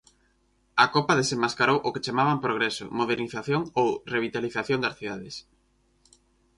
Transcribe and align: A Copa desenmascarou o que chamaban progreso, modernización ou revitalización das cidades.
A 0.83 0.85
Copa 0.95 1.17
desenmascarou 1.19 1.77
o 1.87 1.91
que 1.93 2.03
chamaban 2.05 2.43
progreso, 2.45 2.85
modernización 2.99 3.61
ou 3.81 3.87
revitalización 4.13 4.79
das 4.81 4.97
cidades. 4.99 5.35